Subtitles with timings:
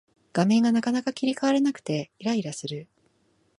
[0.33, 2.87] 画面がなかなか切り替わらなくてイライラする